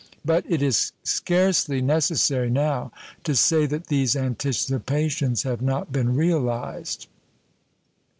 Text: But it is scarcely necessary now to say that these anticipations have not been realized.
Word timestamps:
But 0.25 0.45
it 0.49 0.63
is 0.63 0.93
scarcely 1.03 1.79
necessary 1.79 2.49
now 2.49 2.91
to 3.23 3.35
say 3.35 3.67
that 3.67 3.85
these 3.85 4.15
anticipations 4.15 5.43
have 5.43 5.61
not 5.61 5.91
been 5.91 6.15
realized. 6.15 7.05